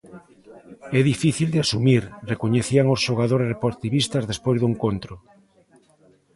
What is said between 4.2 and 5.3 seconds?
despois do encontro.